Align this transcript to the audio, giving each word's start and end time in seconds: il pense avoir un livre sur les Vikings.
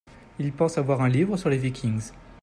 il 0.39 0.51
pense 0.51 0.79
avoir 0.79 1.01
un 1.01 1.07
livre 1.07 1.37
sur 1.37 1.49
les 1.51 1.59
Vikings. 1.59 2.09